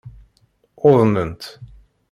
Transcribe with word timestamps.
Uḍnent. 0.87 1.43